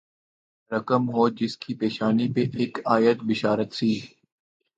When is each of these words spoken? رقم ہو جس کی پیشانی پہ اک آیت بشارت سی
رقم 0.71 1.03
ہو 1.13 1.23
جس 1.37 1.53
کی 1.61 1.71
پیشانی 1.79 2.27
پہ 2.33 2.43
اک 2.61 2.73
آیت 2.95 3.17
بشارت 3.29 3.69
سی 3.77 3.91